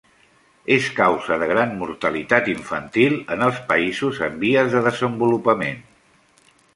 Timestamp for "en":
3.35-3.45, 4.29-4.39